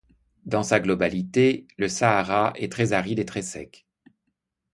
Dans 0.47 0.63
sa 0.63 0.79
globalité, 0.79 1.67
le 1.77 1.87
Sahara 1.87 2.53
est 2.55 2.71
très 2.71 2.91
aride 2.91 3.19
et 3.19 3.25
très 3.27 3.43
sec. 3.43 3.85